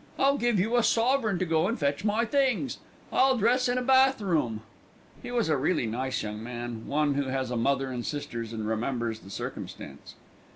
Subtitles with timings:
[0.17, 2.79] "I'll give you a sovereign to go and fetch my things.
[3.13, 4.61] I'll dress in a bath room."
[5.21, 8.67] He was a really nice young man, one who has a mother and sisters and
[8.67, 10.15] remembers the circumstance.